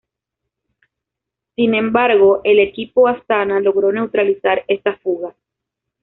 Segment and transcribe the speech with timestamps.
[1.55, 5.35] Sin embargo, el equipo Astana logró neutralizar esa fuga.